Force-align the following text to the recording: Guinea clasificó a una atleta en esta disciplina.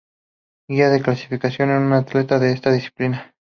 Guinea 0.67 0.99
clasificó 1.03 1.47
a 1.59 1.63
una 1.63 1.99
atleta 1.99 2.37
en 2.37 2.45
esta 2.45 2.71
disciplina. 2.71 3.29